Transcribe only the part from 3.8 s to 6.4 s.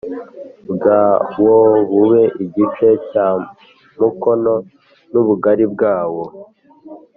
mukono n ubugari bwawo